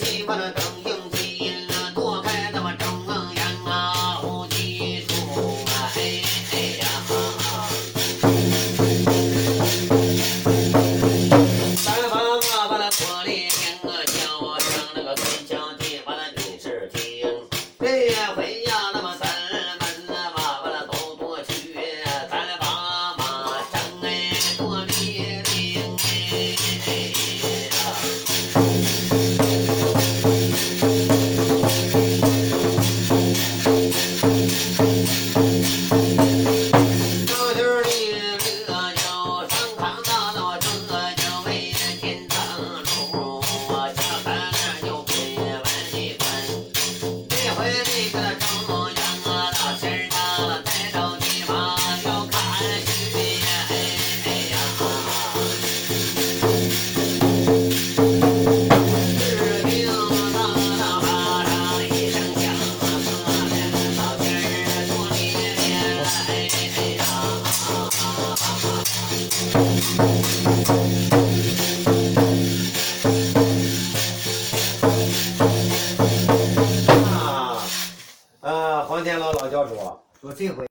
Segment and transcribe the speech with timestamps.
[0.00, 0.77] శ్రీమనతం
[78.98, 79.76] 张天老老教主
[80.20, 80.66] 说：“这回。”